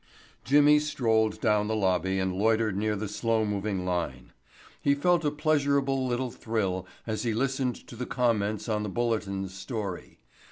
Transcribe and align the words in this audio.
Jimmy 0.43 0.79
strolled 0.79 1.39
down 1.41 1.67
the 1.67 1.75
lobby 1.75 2.17
and 2.17 2.33
loitered 2.33 2.75
near 2.75 2.95
the 2.95 3.07
slow 3.07 3.45
moving 3.45 3.85
line. 3.85 4.33
He 4.81 4.95
felt 4.95 5.23
a 5.23 5.29
pleasurable 5.29 6.07
little 6.07 6.31
thrill 6.31 6.87
as 7.05 7.21
he 7.21 7.35
listened 7.35 7.75
to 7.85 7.95
the 7.95 8.07
comments 8.07 8.67
on 8.67 8.81
the 8.81 8.89
Bulletin's 8.89 9.53
story. 9.53 10.17